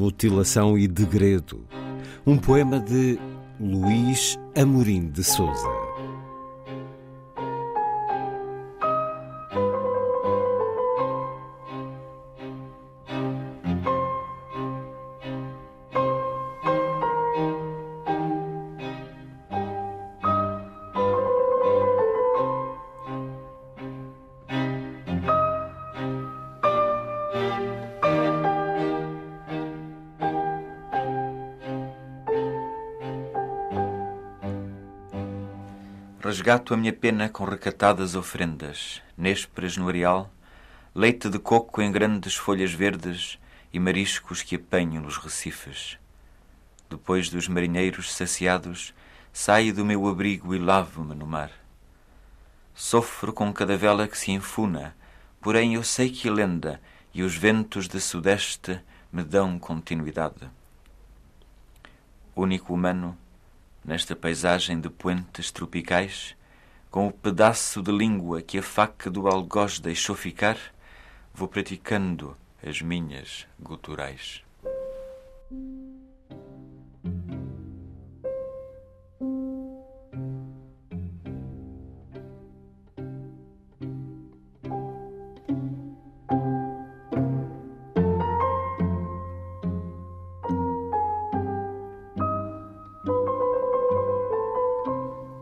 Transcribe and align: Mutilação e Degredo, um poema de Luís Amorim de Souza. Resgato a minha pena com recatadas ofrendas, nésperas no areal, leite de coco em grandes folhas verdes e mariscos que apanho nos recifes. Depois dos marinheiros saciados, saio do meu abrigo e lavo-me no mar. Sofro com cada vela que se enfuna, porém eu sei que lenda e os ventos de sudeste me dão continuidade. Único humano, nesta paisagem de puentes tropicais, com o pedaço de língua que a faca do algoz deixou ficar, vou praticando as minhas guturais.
Mutilação 0.00 0.78
e 0.78 0.88
Degredo, 0.88 1.66
um 2.26 2.38
poema 2.38 2.80
de 2.80 3.18
Luís 3.60 4.38
Amorim 4.56 5.10
de 5.10 5.22
Souza. 5.22 5.79
Resgato 36.22 36.74
a 36.74 36.76
minha 36.76 36.92
pena 36.92 37.30
com 37.30 37.44
recatadas 37.44 38.14
ofrendas, 38.14 39.00
nésperas 39.16 39.78
no 39.78 39.88
areal, 39.88 40.30
leite 40.94 41.30
de 41.30 41.38
coco 41.38 41.80
em 41.80 41.90
grandes 41.90 42.36
folhas 42.36 42.74
verdes 42.74 43.38
e 43.72 43.80
mariscos 43.80 44.42
que 44.42 44.56
apanho 44.56 45.00
nos 45.00 45.16
recifes. 45.16 45.98
Depois 46.90 47.30
dos 47.30 47.48
marinheiros 47.48 48.12
saciados, 48.12 48.92
saio 49.32 49.72
do 49.72 49.82
meu 49.82 50.06
abrigo 50.06 50.54
e 50.54 50.58
lavo-me 50.58 51.14
no 51.14 51.26
mar. 51.26 51.50
Sofro 52.74 53.32
com 53.32 53.50
cada 53.50 53.78
vela 53.78 54.06
que 54.06 54.18
se 54.18 54.30
enfuna, 54.30 54.94
porém 55.40 55.76
eu 55.76 55.82
sei 55.82 56.10
que 56.10 56.28
lenda 56.28 56.82
e 57.14 57.22
os 57.22 57.34
ventos 57.34 57.88
de 57.88 57.98
sudeste 57.98 58.78
me 59.10 59.22
dão 59.22 59.58
continuidade. 59.58 60.50
Único 62.36 62.74
humano, 62.74 63.16
nesta 63.84 64.14
paisagem 64.14 64.80
de 64.80 64.88
puentes 64.88 65.50
tropicais, 65.50 66.36
com 66.90 67.06
o 67.06 67.12
pedaço 67.12 67.82
de 67.82 67.92
língua 67.92 68.42
que 68.42 68.58
a 68.58 68.62
faca 68.62 69.10
do 69.10 69.28
algoz 69.28 69.78
deixou 69.78 70.16
ficar, 70.16 70.58
vou 71.32 71.48
praticando 71.48 72.36
as 72.62 72.82
minhas 72.82 73.46
guturais. 73.58 74.42